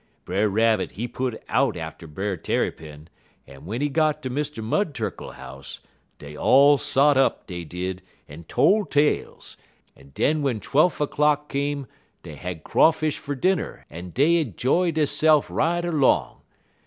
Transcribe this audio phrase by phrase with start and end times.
[0.25, 3.07] Brer Rabbit he put out atter Brer Tarrypin,
[3.47, 4.63] en w'en he got ter Mr.
[4.63, 5.79] Mud Turkle house,
[6.17, 9.57] dey all sot up, dey did, en tole tales,
[9.95, 11.85] en den w'en twelf er'clock come
[12.23, 16.41] dey had crawfish fer dinner, en dey 'joy deyse'f right erlong.